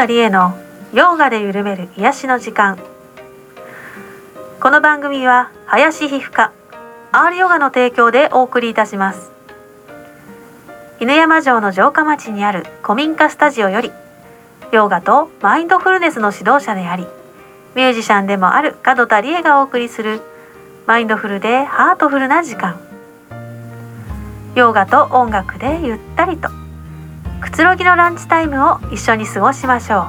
[0.00, 0.54] 田理恵の
[0.94, 2.78] ヨガで緩める癒しの時間。
[4.58, 6.52] この番組は林皮膚科
[7.12, 9.30] アールヨガの提供でお送りいたします。
[11.00, 13.92] 犬山城の城下町にある古民家スタジオより
[14.72, 17.06] ヨガとマインドフルネスの指導者であり
[17.74, 20.22] ミュージシャンでもある門田理恵がお送りする
[20.86, 22.80] マインドフルでハートフルな時間。
[24.54, 26.59] ヨガと音楽でゆったりと。
[27.40, 30.08] くつろぎのランチタイムを一緒に過ごしましょ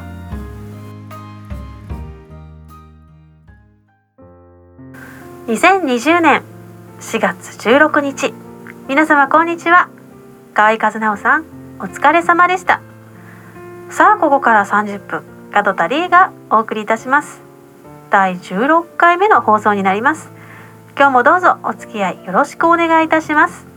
[5.48, 5.52] う。
[5.52, 6.44] 2020年
[7.00, 8.34] 4月16日
[8.88, 9.90] 皆様こんにちは。
[10.54, 11.46] 河合和直さん
[11.80, 12.82] お疲れ様でした。
[13.90, 15.24] さあここから30分
[15.54, 17.42] 門田理恵がお送りいたします。
[18.10, 20.30] 第16回目の放送になります。
[20.98, 23.71] 今日もどうぞお付き合いよろしくお願いいたします。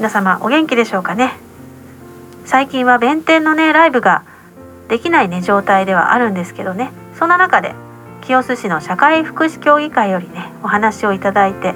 [0.00, 1.34] 皆様お元気でしょうかね？
[2.46, 4.24] 最近は弁天のねライブが
[4.88, 6.90] できないね状態ではあるんですけどね。
[7.18, 7.74] そんな中で
[8.22, 11.74] 清須市の社会福祉協議会よりねお話をいただいて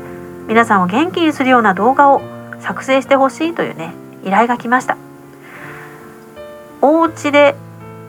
[0.48, 2.22] 皆さんを元気にするような動画を
[2.61, 3.92] 作成してほしいというね
[4.25, 4.97] 依頼が来ました。
[6.80, 7.55] お家で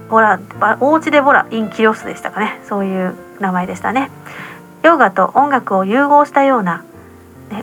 [0.10, 0.40] ボラ
[0.80, 2.62] お家でボラインキヨスでしたかね。
[2.64, 4.10] そういう名前でしたね。
[4.82, 6.86] ヨガと音楽を融合したような、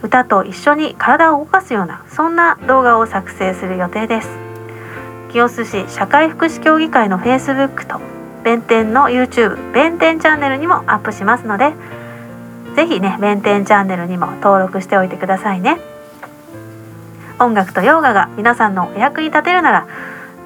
[0.03, 4.29] 歌と一緒に体を動かすようなそんな動画を作成する予定です。
[5.31, 8.01] 清須市社会福祉協議会の Facebook と
[8.45, 11.73] 弁天の YouTube 弁天チャンネルにもアップしますので
[12.77, 15.79] ぜひね弁天チャンネルにも登録しておいてくださいね。
[17.39, 19.87] 音楽とヨガが皆さんのお役に立てるなら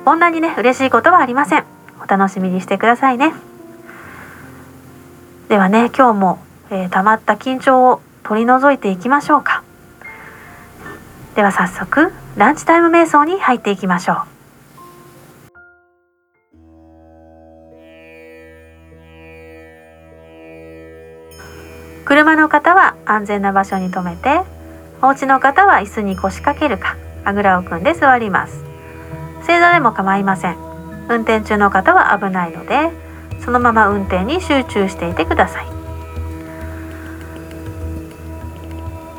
[0.05, 1.65] こんなにね嬉しいことはありません。
[2.01, 3.33] お楽しみにしてくださいね。
[5.49, 6.39] ではね今日も、
[6.71, 9.63] えー、溜まった緊張を取り除いていきましょうか。
[11.37, 14.17] では早速ランチタイム瞑想に入っていきましょう。
[22.05, 24.41] 車の方は安全な場所に停めて
[25.03, 28.65] お家の方は椅子に腰掛けるかあぐらを組んで座ります。
[29.47, 30.57] 正座でも構いません。
[31.09, 32.91] 運転中の方は危ないので
[33.45, 35.76] そのまま運転に集中していてください。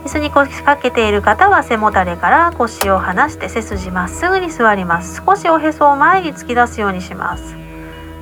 [0.08, 5.22] 椅子に腰掛けている方は背もたれから腰を離して背筋まっすぐに座ります。
[5.22, 7.58] 少しおへそを前に突き出すようにします。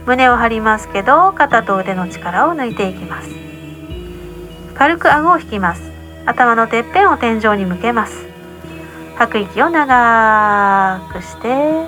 [0.07, 3.29] 胸を張りますけど肩と腕の力を抜いていきます。
[4.73, 5.91] 軽く顎を引きます。
[6.25, 8.25] 頭のてっぺんを天井に向けます。
[9.17, 11.87] 吐く息を長くして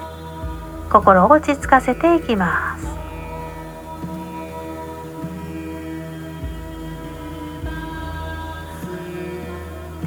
[0.91, 2.96] 心を落ち着かせていきます。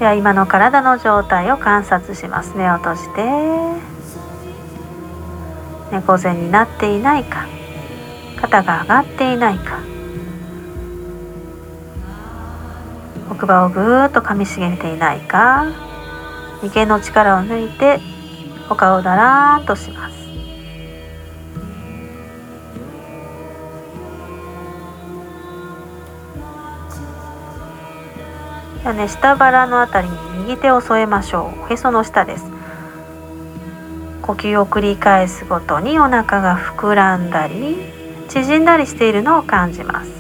[0.00, 2.56] では今の体の状態を観察します。
[2.56, 3.22] 目を閉じて。
[5.93, 7.47] 猫背になっていないか。
[8.41, 9.78] 肩が上がっていないか。
[13.31, 15.66] 奥歯をぐーっと噛みしめていないか。
[16.62, 18.00] 眉間の力を抜いて
[18.71, 20.29] お顔をだらーんとします。
[28.90, 31.64] ゃあね下腹のあたりに右手を添えましょう。
[31.64, 32.44] おへその下です。
[34.22, 37.76] 呼吸を繰り返すごとにお腹が膨らんだり
[38.28, 40.10] 縮んだりしているのを感じます。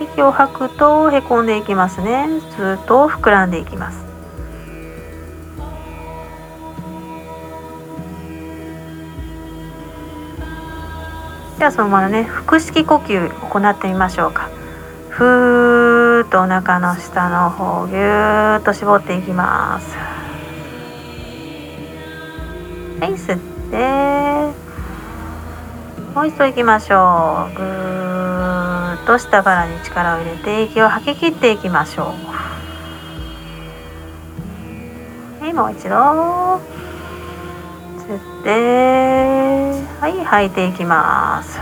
[0.00, 2.28] 息を吐くとへこんでいきますね。
[2.56, 4.11] ずっと膨らんでいきます。
[11.58, 14.48] ではそのままね腹式呼吸行ってみましょうか。
[15.10, 19.96] ふーっとお腹の下の方ぎゅーっと絞っていきます。
[23.00, 23.38] はい吸っ
[23.70, 24.52] て。
[26.14, 27.54] もう一度いきましょう。
[27.54, 32.14] ぐーっと下腹に力を入れて息を吐き切っていきましょ
[35.40, 35.42] う。
[35.42, 36.60] はいもう一度。
[38.02, 38.50] 吸って
[40.00, 41.60] はい吐いていきます。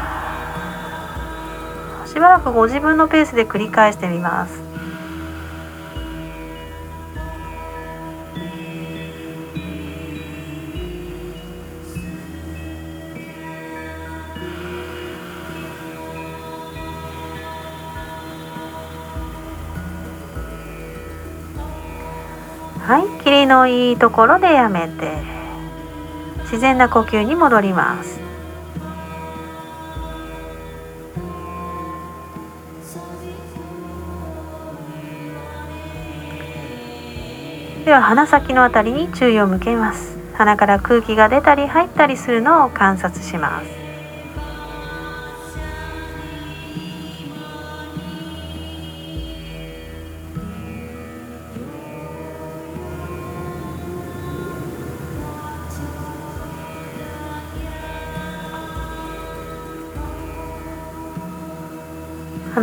[2.11, 4.61] しばらくご自分のペースで繰り返してみます。
[22.83, 25.40] はい霧のいいところでやめて。
[26.50, 28.19] 自然な呼吸に戻ります。
[37.85, 40.19] では鼻先のあたりに注意を向けます。
[40.35, 43.80] 鼻から空気が出たり入ったりするのを観察します。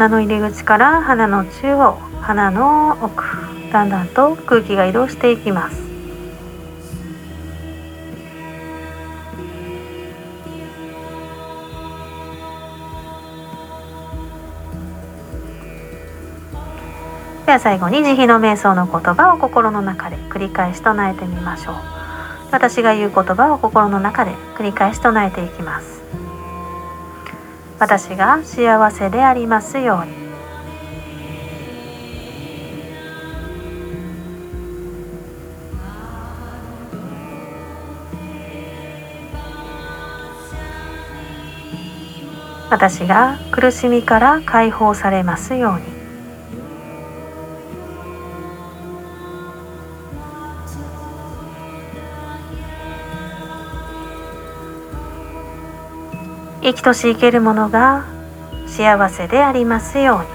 [0.07, 3.25] 鼻の入り口から鼻の中央鼻の奥
[3.74, 5.86] だんだんと空気が移動していきます。
[17.45, 21.75] では最後に慈悲の瞑想の言葉を心の中で繰り返し唱えてみましょう。
[22.51, 25.97] 私が言う言葉を心の中で繰り返し唱えていきます。
[27.80, 30.28] 私が幸せでありますように。
[42.70, 45.97] 私が苦しみから解放されますように。
[56.68, 58.04] 生きとし生けるものが
[58.66, 60.28] 幸せでありますように。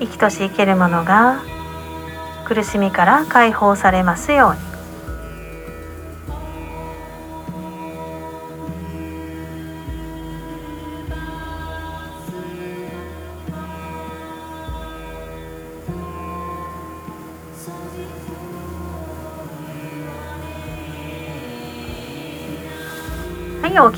[0.00, 1.44] 生きとし生けるものが
[2.44, 4.71] 苦しみから解放されますように。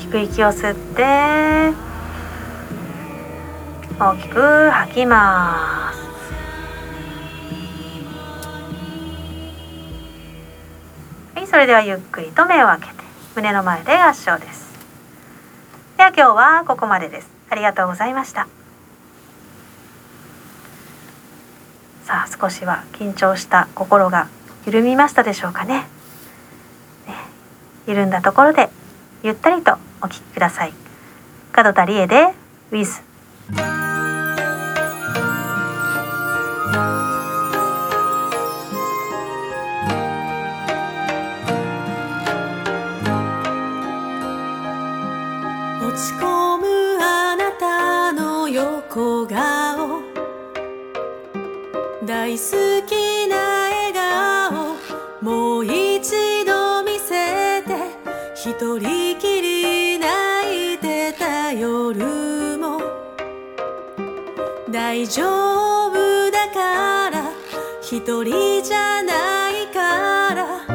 [0.05, 1.73] きく息を吸って
[3.99, 5.99] 大きく吐きます。
[11.35, 12.93] はいそれではゆっくりと目を開けて
[13.35, 14.73] 胸の前で合掌です。
[15.97, 17.29] では今日はここまでです。
[17.49, 18.47] ありがとうございました。
[22.03, 24.27] さあ少しは緊張した心が
[24.67, 25.87] 緩みましたでしょうかね。
[27.07, 27.15] ね
[27.87, 28.69] 緩んだところで
[29.23, 30.73] ゆったりとお聞きください。
[31.55, 32.33] 門田理恵で
[32.71, 33.01] With
[52.05, 52.94] 大好き
[64.95, 65.23] 大丈
[65.89, 67.29] 夫だから
[67.81, 70.65] 一人じゃないから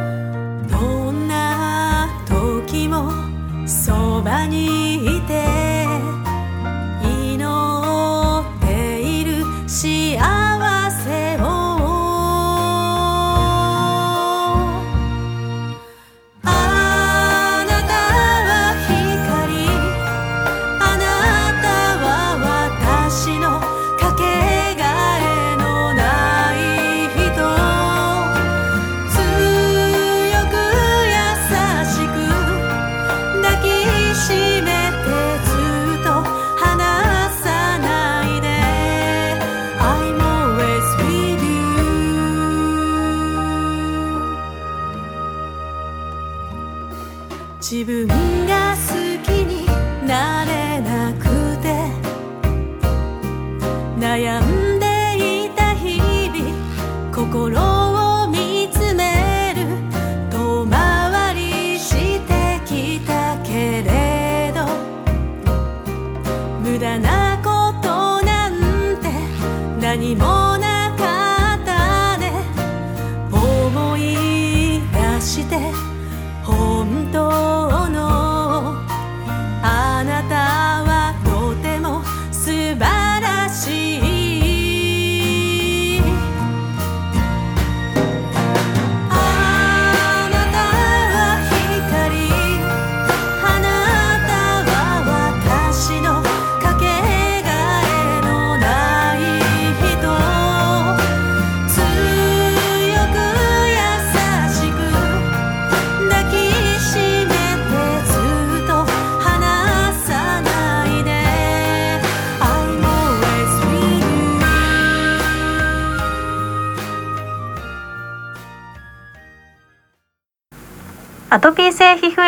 [0.69, 3.11] どんな時も
[3.67, 5.80] そばにいて。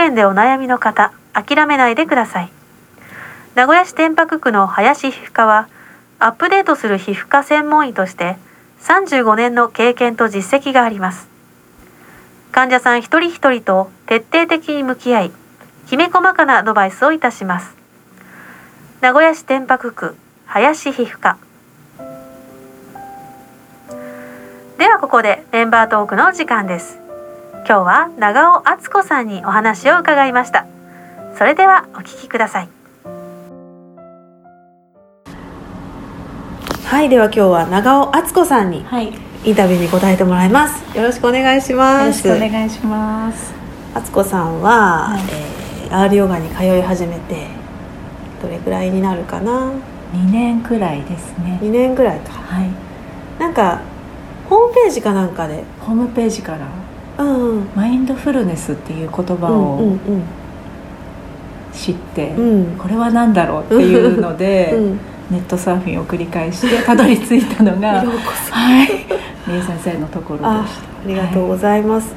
[0.04, 2.52] 炎でお悩みの方諦めないでください。
[3.54, 5.68] 名古屋市天白区の林皮膚科は
[6.18, 8.36] アップデートする皮膚科専門医として
[8.80, 11.28] 35年の経験と実績があります。
[12.50, 15.32] 患者さん一人一人と徹底的に向き合い
[15.86, 17.74] きめ細かなアドバイスをいたします。
[19.00, 20.16] 名古屋市天白区
[20.46, 21.38] 林皮膚科。
[24.78, 27.01] ではここでメンバートークの時間です。
[27.64, 30.66] 今日は長尾敦子さんにお話を伺いました。
[31.38, 32.68] それではお聞きください。
[36.84, 39.12] はいでは今日は長尾敦子さんにはい、よ
[39.44, 40.96] インタビューに答えてもらいます。
[40.96, 42.28] よろしくお願いします。
[42.28, 43.54] ろしくお願いします。
[43.94, 45.20] 敦子さんは、はい。
[45.88, 47.46] えー、R ヨガに通い始めて
[48.42, 49.72] どれくらいになるかな
[50.12, 51.60] ？2年くらいですね。
[51.62, 52.32] 2年ぐらいか。
[52.32, 52.68] はい、
[53.38, 53.80] なんか
[54.50, 55.62] ホームページかなんかで。
[55.80, 56.66] ホームページから
[57.74, 59.98] マインドフルネスっていう言葉うんを
[61.72, 62.76] 知って、うん。
[62.76, 65.00] これは何だろうっていうので、 うん。
[65.30, 68.04] ネットサーフィンを繰り返してたどり着いたのが、
[68.50, 68.94] はい、り
[69.48, 70.82] え先生のところであした。
[70.82, 72.14] ありがとうございます、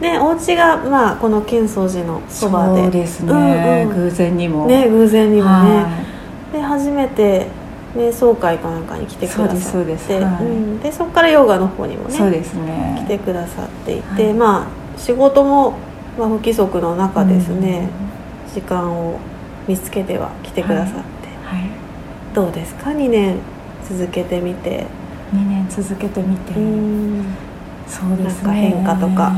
[0.00, 2.82] ねお家がまあこの建宗寺のそばで。
[2.82, 4.04] そうですね、うんうん。
[4.04, 4.66] 偶然にも。
[4.66, 5.50] ね偶然にもね。
[5.50, 5.88] は
[6.52, 7.46] で初めて
[7.94, 9.60] 瞑想会かなんかに来てくださって。
[9.60, 10.44] そうではい。
[10.44, 13.02] うん、でそこからヨガの方にもい、ねそうですね。
[13.06, 14.34] 来てくださっていて、はい。
[14.34, 15.74] まあ仕事も、
[16.18, 17.88] まあ、不規則の中ですね、
[18.52, 19.18] 時間を
[19.66, 21.58] 見つけては来てくださって、うん。
[21.58, 21.70] はい、
[22.34, 23.36] どうですか？2年
[23.88, 24.86] 続けてみて。
[25.34, 27.24] 2年続けてみて、うん、
[27.86, 28.48] そうですね。
[28.48, 29.32] なんか変化とか。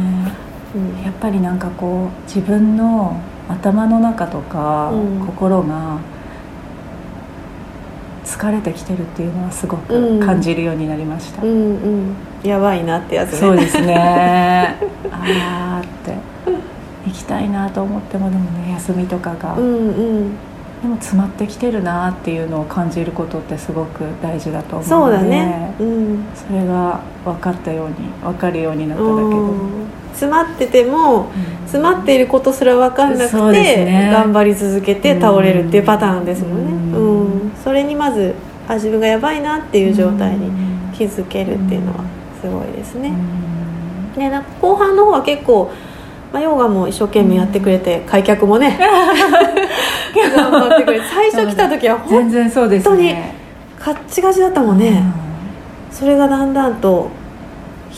[0.75, 1.03] うん。
[1.03, 5.27] やっぱりなんかこう自分の頭の中とか、うん。
[5.27, 5.99] 心が
[8.41, 10.21] 疲れてきてるっていうのはすごうん。
[10.21, 12.17] く感じるようになりました、うんうん。
[12.43, 13.39] やばいなってやつね。
[13.39, 14.77] そうですね。
[15.13, 16.15] あーって。
[17.07, 20.33] 行きたいなと思ってもでもね休みとかが、うんうん
[20.83, 25.75] でも詰まってきてるなっていうのを感じることってすごく大事だと思うのでそうだね。
[25.79, 26.25] うん。
[26.35, 29.87] それが分かったように分かるようになっただけで、うん。
[30.13, 31.31] 詰まってても
[31.63, 34.11] 詰まっていることすら分かんなくて、ね。
[34.11, 37.49] 頑張り続けて倒れるっていうパターンですもんね、ううん。
[37.49, 38.35] んそれにまず
[38.67, 40.93] あ自分がやばいなっていう状態にうん。
[40.95, 42.05] 気づけるっていうのは
[42.41, 43.13] すごいですね、
[44.17, 44.21] うん。
[44.21, 45.71] ねなんか後半の方は結構、
[46.33, 48.79] まあ、ヨガも一生懸命やってくれて 開脚もね
[50.51, 53.35] 頑張ってくれて最初来た時は全本然そうですね。
[53.79, 55.03] カッチガチだったもんね、
[55.91, 57.09] それがだんだんと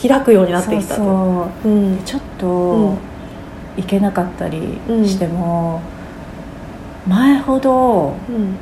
[0.01, 1.03] 開くようになってきたと。
[1.03, 1.99] そうん。
[2.05, 2.39] ちょっうん。
[2.39, 2.97] と
[3.77, 5.81] 行けなかったりしても、
[7.09, 8.57] 前ほどうん。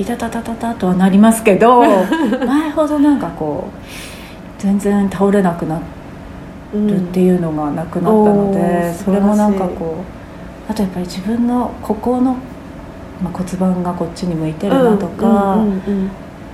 [0.00, 1.80] いたたたたたとはなりますけど
[2.46, 5.80] 前ほどなんかこう全然倒れなくな
[6.74, 9.96] うんるっていうのがなくなったので、それもなんかこ
[10.68, 12.36] うあとやっぱり自分のここの、
[13.22, 16.10] まあ、骨盤がこっちに向いてるなとか、うんうんうん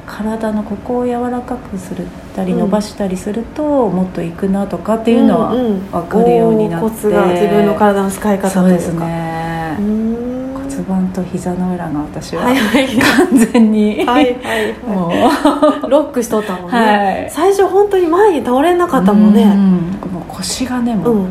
[0.06, 5.80] 体のここを柔らかくするったりうん伸ばしたりすると、もっといくなとかっていうのはんん。
[5.90, 9.76] 分かるようになって、おーコツが自分の体の使い方とですね。
[9.78, 12.56] 骨盤と膝の裏が私ははい。
[12.58, 15.08] はい完全に、はいはいもう。
[15.08, 17.30] はいロックしとったもんね、はい。
[17.30, 19.44] 最初本当に前に倒れなかったもんね。
[19.44, 20.12] うん。
[20.12, 21.28] もう腰がねもう、うん。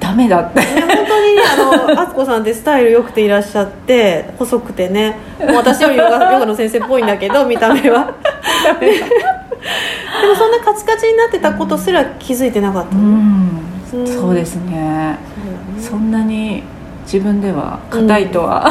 [0.00, 0.60] ダメだって、
[1.30, 1.56] にねあ
[1.94, 5.16] の敦子さんってスタイル良くていらっしゃって細くてね。
[5.40, 8.12] もう私よりヨガ ヨガの先生っぽいんだけど見た目は。
[8.80, 12.96] でもそんなカチカチになってたことすら気づいてなかった。
[12.96, 13.60] うの、ん。
[13.94, 14.06] うん。
[14.06, 15.18] そうですね。
[15.78, 16.62] そそんなに
[17.04, 18.68] 自分では硬いとは、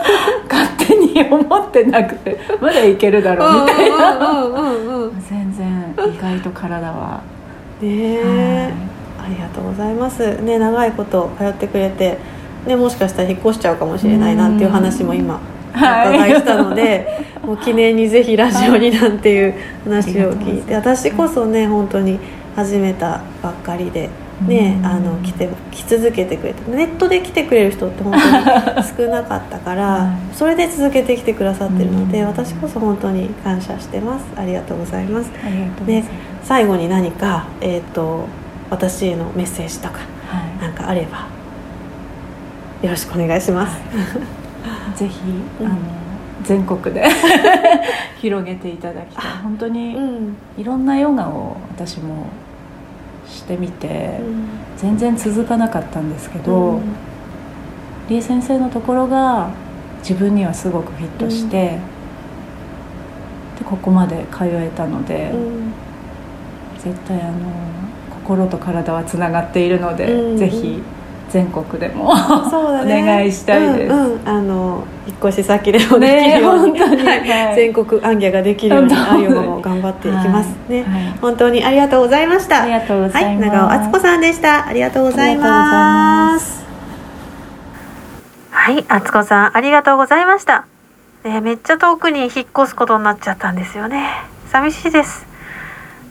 [0.50, 5.24] 勝手に思ってなくてまだいけるだろうみたいな、うんうんうんうんうん。
[5.28, 7.20] 全然意外と体は、
[7.80, 8.72] ねえ
[9.24, 10.36] ありがとうございます。
[10.42, 12.18] ね長いこと通ってくれて
[12.66, 15.40] ねもしかしたら引っ越しちゃうかもしれないなんていう話も今
[15.74, 16.08] おはい。
[16.10, 19.54] 伺いしたので、 もう記念にぜひラジオになんていう
[19.84, 22.18] 話を聞いて私こそね本当に
[22.54, 24.08] 始めたばっかりで
[24.46, 24.86] ねうん。
[24.86, 30.34] あの来て来続けてくれてネットで来てくれる人って本当に少なかったから、はい。
[30.34, 32.26] それで続けてきてくださってるのでうん。
[32.28, 34.26] 私こそ本当に感謝してます。
[34.36, 35.30] ありがとうございます。
[35.86, 36.04] ね
[36.44, 38.26] 最後に何か、えー、と
[38.70, 40.62] 私へのメッセージとかはい。
[40.62, 41.26] なんかあれば
[42.82, 43.78] よろしくお願いします、
[44.98, 45.20] ぜひ、
[45.60, 45.66] うん。
[45.66, 45.76] あの
[46.42, 47.02] 全国で
[48.20, 49.24] 広げていただきたい。
[49.42, 50.36] 本当にうん。
[50.58, 52.26] いろんなヨガを私も
[53.26, 54.48] してみて、うん。
[54.76, 56.82] 全然続かなかったんですけど、うん。
[58.08, 59.48] りえ先生のところが
[60.00, 61.78] 自分にはすごくフィットして、
[63.58, 65.72] でここまで通えたので、うん。
[66.78, 67.32] 絶対あの
[68.24, 70.36] 心と体はつながっているので、うん。
[70.38, 70.82] ぜひ
[71.30, 72.14] 全国でも
[72.48, 73.92] そうだお願いしたいです。
[73.92, 74.28] うんうん。
[74.28, 77.02] あの引っ越し先でもできるように、ね本当に。
[77.02, 77.20] はい。
[77.20, 81.04] はい全国アンギャができるようにあゆまも頑張っていきますね、はい。
[81.04, 81.18] はい。
[81.20, 82.62] 本当にありがとうございました。
[82.62, 83.48] ありがとうございます。
[83.48, 84.66] はい、長尾敦子さんでした。
[84.66, 86.64] ありがとうございます。
[88.50, 90.66] はい敦子さんありがとうございました、
[91.22, 94.08] ね、めっちゃ遠くに引っ越すことになっちゃったんですよね。
[94.46, 95.26] 寂しいです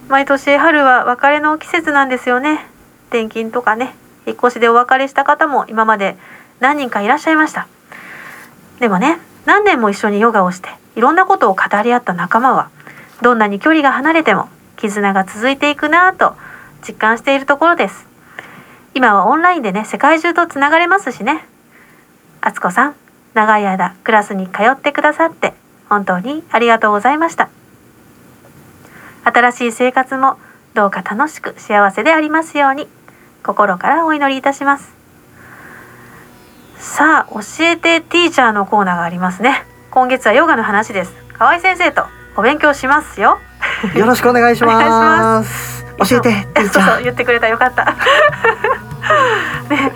[0.10, 2.66] 毎年春は別れの季節なんですよね。
[3.10, 3.96] 転勤とかね
[4.26, 6.18] 引っ越しでお別れした方も今まで
[6.60, 7.68] 何人かいらっしゃいました。
[8.80, 12.70] でもね何年も一緒にヨガをしていろんなことを語り合った仲間は
[13.22, 16.36] どんなに距離が離れても絆が続いていくなぁと
[16.88, 18.06] 実感しているところです。
[18.96, 21.46] 今はオンラインでね世界中とつながれますしね。
[22.42, 22.96] 敦子さん
[23.34, 25.54] 長い間クラスに通ってくださって
[25.90, 27.50] 本当にありがとうございました。
[29.34, 30.38] 新しい生活も
[30.74, 32.88] どうか楽しく幸せでありますように
[33.44, 34.94] 心からお祈りいたします。
[36.78, 39.66] さあ教えてティーチャーのコーナーがありますね。
[39.92, 41.14] 今月はヨガの話です。
[41.34, 43.40] 河合先生とお勉強しますよ。
[43.96, 44.74] よろしくお願いしま。
[44.80, 45.86] ます。
[46.10, 47.04] 教えて、ティーチそうそうャー。
[47.04, 47.86] 言ってくれたよかった。
[49.70, 49.92] ね。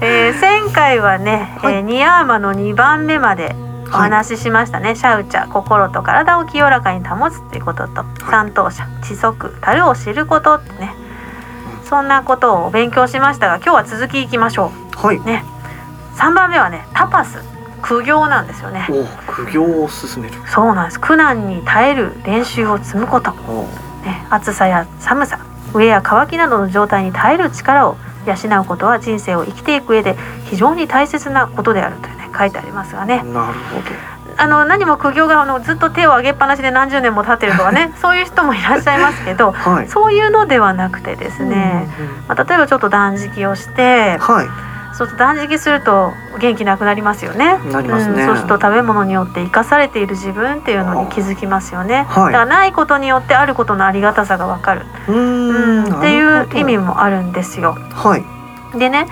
[0.00, 1.74] えー前回はね、はい。
[1.74, 3.54] えーニヤーマの2番目まで
[3.88, 10.94] お話ししましたね、シャウチャ心と体を清らかに保つっていうことと、三等者知足樽を知ることってね。
[11.88, 15.16] そんなことを勉強しましたが今日は続きいきましょはい。
[15.16, 15.42] うね。
[16.16, 17.38] 3番目はねタパス。
[17.80, 18.86] 苦行なんですよね。
[18.90, 20.34] お、苦行を進める。
[20.48, 21.00] そうなんです。
[21.00, 23.30] 苦難に耐える練習を積むこと。
[23.48, 23.62] お、
[24.04, 25.38] ね、暑さや寒さ
[25.72, 32.16] 飢えや渇きなどの状態に耐える力を養うことは人生を生きていく上で非常に大切なことであるという。
[32.16, 33.82] ね書いてありますがねなるほ
[34.36, 39.52] あの何も苦行があのずっと手を上げっぱなしで何十年も経ってるとかね そういう人もいらっしゃいますけどど。
[39.52, 39.88] はい。
[39.88, 44.46] そういうのではなくてですね、うんうんまあ、例えばちょっと断食をしてはい。
[44.94, 47.58] そうすると断食すると元気なくなりますよね。
[47.70, 52.06] なりますねうん、そうすると食べ物によって生かされている自分っていうのに気づきますよね。
[52.08, 54.86] はいだからないことによってあることのありがたさがわかる。
[55.06, 55.98] うんん。
[55.98, 56.86] っていう意味も。
[56.86, 57.76] もあるんですよ。
[57.94, 58.78] はい。
[58.78, 59.06] でね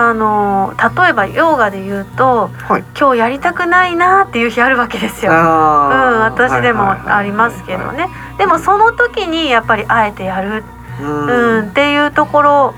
[0.00, 2.84] あの例えばヨガで言うとはい。
[2.98, 5.32] 今日やりたくないなっていう日あるわけですよ。
[5.32, 5.38] うん。
[5.38, 8.08] 私でもありますけどね。
[8.38, 10.64] でもその時にやっぱりあえてやる、
[11.02, 11.68] ううん、ん。
[11.68, 12.74] っていうところ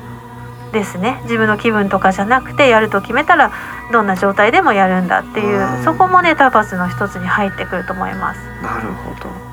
[0.72, 3.52] ですね自分の気分とかじゃなくてやると決めたら
[3.92, 8.40] どんな状態でもやるんだっていううんそこもねタパスの一つに入ってくると思います。
[8.62, 9.51] なるほど。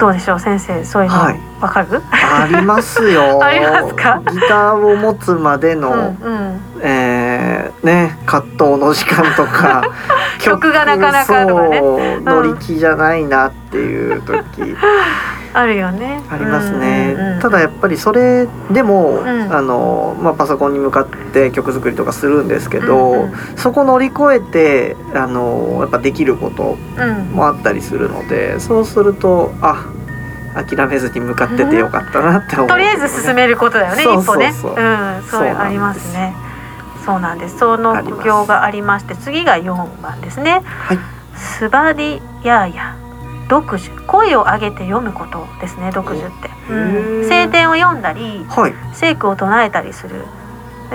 [0.00, 2.00] どうでしょう先生そういうのはいわかる？
[2.10, 3.38] ありますよ。
[3.44, 4.20] ありますか？
[4.32, 6.60] ギターを持つまでうんの、うん。
[6.82, 9.82] えーね、葛藤の時間とか
[10.40, 11.80] 曲がなかなかとかね
[12.20, 14.74] 乗り気じゃないなっていう時
[15.52, 16.22] あるよね。
[16.30, 17.40] ありますね、うんうんうん。
[17.40, 19.52] ただやっぱりそれでも、ん。
[19.52, 23.32] あのまあ、パソコンに向かって曲作りとかするんですけど、うんうん。
[23.56, 27.32] そこ乗り越えてあのやっぱできることうん。
[27.32, 29.86] もあったりするのでそうするとあ
[30.54, 34.52] 諦めずに向かっててよかったなって思う、とりあえず進めることだよね一歩ね。
[34.52, 36.34] そうありますね。
[37.04, 37.58] そうなんです。
[37.58, 40.62] その苦行がありまして次が4番ですね。
[40.64, 40.98] はい。
[41.36, 42.96] スバディヤーヤ
[43.50, 46.50] 読樹声を上げて読むことですね読樹って、
[47.28, 48.74] 聖典を読んだりはい。
[48.94, 50.24] 聖句を唱えたりする。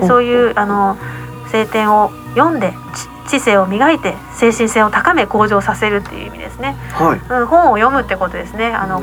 [0.08, 0.98] そういうあの
[1.52, 2.74] 聖典を読んで
[3.28, 7.20] 知知性を磨いて精神性を高め向上させるっていう意味ですね、はい。
[7.20, 8.68] うん、本を読むってことですね。
[8.68, 9.02] あの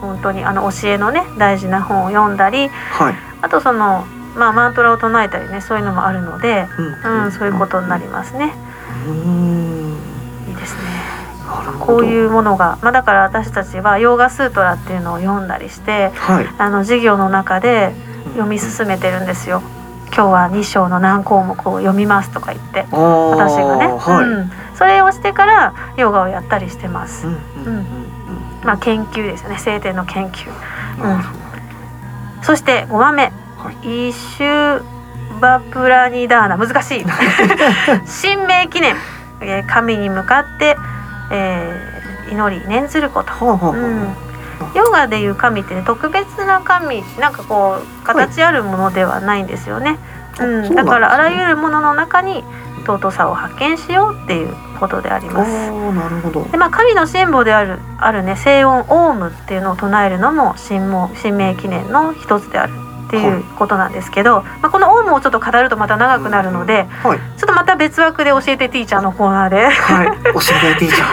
[0.00, 4.04] 本当にあの教えのね大事な本を読んだりはい、あとその
[4.36, 6.66] まあマントラを唱えたりねそういうのもあるので、
[7.04, 8.52] うんうん、そういうことになりますね。
[9.06, 9.73] うーん
[11.80, 16.46] こういうものが、まあだから私たちはヨーガスートラっていうのを読んだりして、はい。
[16.58, 17.92] あの授業の中で
[18.34, 19.62] 読み進めてるんですよ。
[20.06, 27.26] 今日は2章の何項目を読みますとか言って、私私がね、はい、うん、それをしてからヨガをやったりしてます。
[27.26, 27.84] うんうんうん
[28.64, 30.48] まあ研究ですよね、聖典の研究。
[30.48, 32.42] うん。
[32.42, 34.08] そして5番目、どはい。
[34.08, 34.82] イシュ
[35.40, 36.56] バプラニダーナ。
[36.56, 37.04] 難しい。
[38.22, 38.96] 神明記念。
[39.40, 40.76] えー神に向かって、
[41.30, 43.86] えー祈り念ずること、ほうほうほうう。
[43.86, 44.14] ん、
[44.74, 49.98] ヨガでいう神って、ね、特別な神なんかこう形あるものではないんですよね、
[50.40, 50.64] うん。
[50.64, 52.42] あそうなんだからあらゆるものの中に
[52.86, 55.70] 尊さを発見しようっていうことであります。
[55.70, 56.44] なるほど。
[56.44, 62.72] でまあ、神のシンボルであるあるね静音オウムっていうのを唱えるのも神明神明記念の一つである
[63.18, 67.18] っていうことなんですけど、まあ、このオウムをちょっと語るとまた長くなるので、はい。
[67.38, 70.06] ちょっとまた別枠で教えてティーチャーのコーナーではい。
[70.06, 71.04] 教えてティーチャ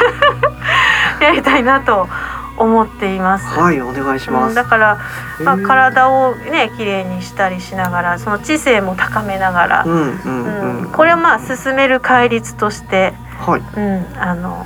[1.20, 1.24] ー。
[1.24, 2.10] やりたいなと
[2.58, 3.48] 思っています。
[3.60, 4.50] はいお願いします。
[4.50, 5.00] うんだから、
[5.44, 13.62] まあ、体をね綺麗にしたりしながらその知性も高めながら、うんうんうん、うんこれをまあ進める戒律として、はい。
[13.78, 14.66] うん、あの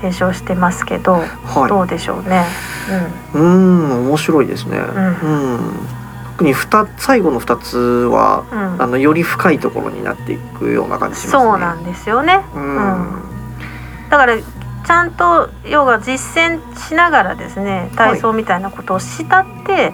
[0.00, 1.12] 提唱してますけど、
[1.44, 2.44] はいどうでしょうね。
[3.34, 4.78] うーん面白いですね。
[4.78, 5.58] んうん。
[6.32, 11.42] 特に二最後の二つは、うんうんあのより深いところになっていくような感じしますね。
[11.42, 12.44] そうなんですよね。
[12.54, 13.22] うん。
[14.08, 19.92] だからちゃんとヨガ実践しながらですね体操みたいなことをしたって、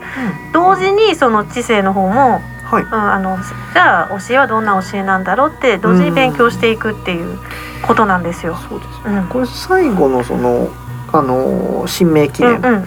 [0.52, 2.82] 同時にその知性の方も、はい。
[2.82, 3.38] うん、あの
[3.72, 7.38] じゃあ教えはどんな教えなんだろうって同時に勉強していくっていう
[7.86, 8.56] ことなんですよ。
[8.68, 9.08] そうです。
[9.08, 10.68] うん、これ最後のその
[11.12, 12.84] あの神明記念、うんうんうん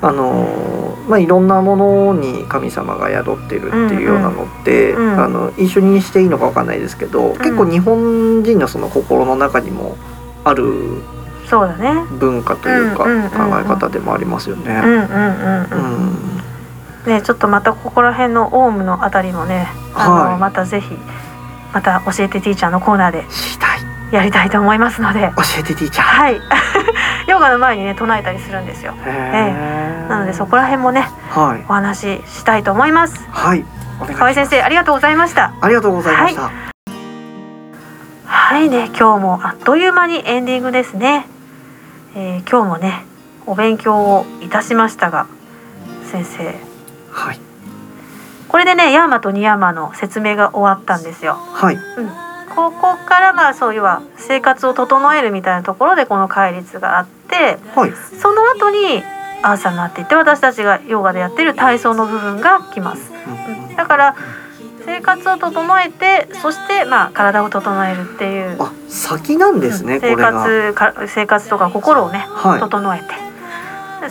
[0.00, 9.96] あのまあいろんなものに神様が宿ってるっていうようなのって、うんうんあの一緒にしていいのかわかんないですけど、結構日本人のその心の中にも
[10.44, 11.02] ある
[11.48, 12.04] そうだね。
[12.20, 14.80] 文化というかうんうんうんうん考え方でもありますよね。
[17.06, 20.88] ねちょっとまたここら辺のオウムのあたりもね、あの、はいまたぜひ
[21.72, 23.24] また教えてティーチャーのコーナーで
[24.10, 26.06] やりたいと思いますので、教えてティーチャー。
[26.06, 26.40] はい。
[27.28, 28.94] ヨガの前にね唱えたりするんですよ。
[29.04, 33.22] へーなのでそこら辺もねはいお話ししたいと思います。
[33.30, 33.64] はい
[34.16, 35.52] 河合先生ありがとうございました。
[35.60, 36.50] ありがとうございました。
[38.24, 41.26] はいね今日もあっという間にエンディングですね。
[42.16, 43.04] えー今日もね
[43.46, 45.26] お勉強をいたしましたが
[46.10, 46.54] 先生
[47.18, 47.40] はい。
[48.48, 51.34] これでねヤーマとニヤーマの説明が終わったんですよ。
[51.34, 51.74] はい。
[51.74, 52.08] うん、
[52.54, 57.92] ここからまあそういうは生活を整えるみたいなところでこの戒律があってはい。
[58.20, 59.02] その後に
[59.42, 63.12] アーサになっていって私たちがヨガでやってる体操の部分が来ます。
[63.12, 64.16] うんだから
[64.84, 68.56] 生活を整えてそしてまあ体を整えるっていう。
[68.58, 70.00] あ先なんですね、うん。
[70.00, 70.32] 生これが。
[70.32, 72.60] 活か生活とか心をねはい。
[72.60, 73.04] 整えて。
[73.04, 73.27] で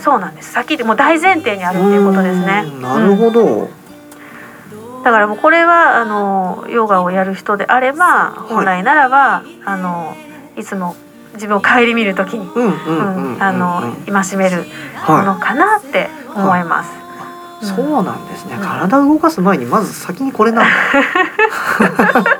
[0.00, 3.44] そうなんです先でもう大前提にあるっていうことですねなるほど。
[3.44, 3.68] うん
[5.04, 10.14] だからもうこれはあのヨガをやる人であれば本来ならば、あの
[10.56, 10.96] いつも
[11.34, 12.46] 自分を顧みるときに、
[14.06, 14.64] 戒める
[15.06, 16.90] ものはかなって思います。
[16.90, 16.92] い。
[16.92, 17.08] うん
[17.60, 18.54] そうなんですね。
[18.54, 20.70] うん体を動かす前にまず先にこれなんだ。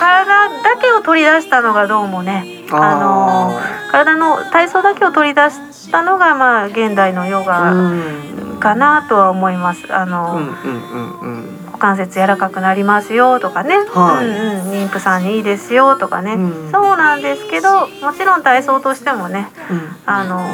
[0.00, 8.58] 体だけを取り出したのがどうもねあの体の体操だけを取り出したのがまあ現代のヨうガん。
[8.60, 9.92] かなとは思います。
[9.92, 11.56] あうんの、うんうんうん。
[11.66, 14.26] 股関節柔らかくなりますよとかね、はい。
[14.26, 16.70] うんうん、妊婦さんにいいですよとかね、うん。
[16.70, 19.96] そうなんですけどもちろん体操としてもねうん。
[20.04, 20.46] あの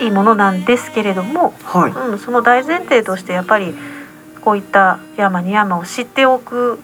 [0.00, 1.92] いいものなんですけれども、はい。
[1.92, 3.74] うん、その大前提としてやっぱり
[4.42, 6.78] こういった山に山を知っておく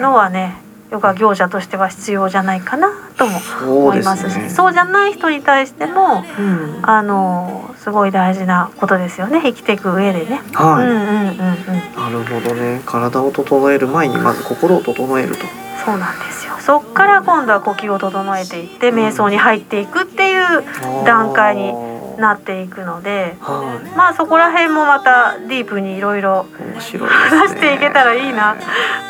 [0.00, 0.56] のははね、
[0.90, 4.50] ヨガ行者としては必要じゃないかなとも思いでますしすね。
[4.50, 6.80] そうじゃない人に対してもうん。
[6.82, 10.40] あのすごい大事なことですよね生きていく上でね。
[10.52, 10.86] はい。
[10.86, 12.82] うんうんうんうん、なるほどね。
[12.84, 15.46] 体を整える前にまず心を整えると。
[15.84, 20.62] そうなんですよそっから今度は呼吸を整えていって瞑想に入っていくっていう
[21.06, 21.72] 段階に
[22.20, 26.46] なっていくのではまあそこら辺もまたディープにいろいろ。
[26.80, 28.56] 話していけたらいいな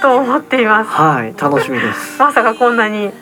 [0.02, 0.90] と思っています。
[0.90, 1.34] はい。
[1.40, 2.18] 楽しみです。
[2.20, 3.12] まさかこんなに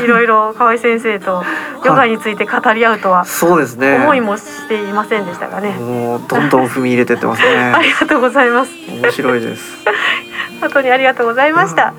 [0.00, 1.44] いろいろ河合先生と
[1.84, 3.96] ヨガについて語り合うとはそうですね。
[3.96, 5.70] 思いもしていませんでしたがね。
[5.72, 7.82] もうどんどん踏み入れてってますね あ。
[7.82, 8.70] りがとうございます。
[8.88, 9.78] 面白いです。
[10.60, 11.86] 本当にありがとうございました。
[11.86, 11.92] は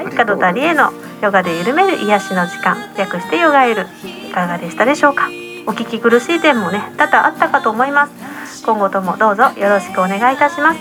[0.00, 5.28] い、ありがとう門田理恵のヨガで緩める癒しの時間、略してヨガエル、いかがでしたでしょうか？
[5.68, 8.06] お聞き苦しい点もね、多々あったかと思いま
[8.46, 8.64] す。
[8.64, 10.80] 今後ともどうぞよろしくお願いいたします。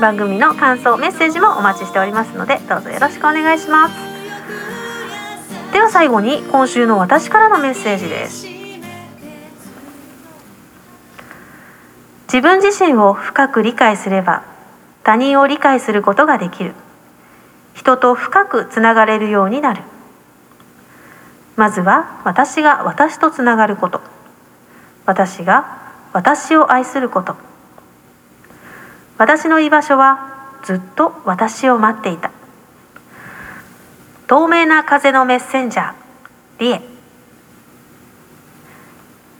[0.00, 3.94] 番組の感想、メッセージもお待ちしておりますので、どうぞよろしくお願いします。
[5.72, 8.46] では最後に今週の私からのメッセージです。
[12.32, 14.44] 自分自身を深く理解すれば
[15.02, 16.72] 他人を理解することができる
[17.74, 19.82] 人と深くつながれるようになる
[21.56, 24.00] まずは私が私とつながること。
[25.04, 27.36] 私が私を愛すること。
[29.18, 32.30] 私の居場所はずっと私を待っていた。
[34.26, 35.92] 透明な風のメッセンジャー。
[36.58, 36.82] リエ。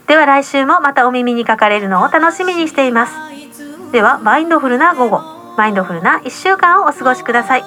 [0.07, 3.13] では来週もまたお耳にかかれるのを楽しみにしています。
[3.93, 5.21] ではマインドフルな午後。
[5.57, 7.65] マインドフルな1週間をお過ごしください。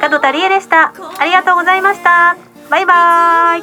[0.00, 0.92] 門田理恵でした。
[1.18, 2.49] ありがとうございました。
[2.70, 3.62] バイバーイ。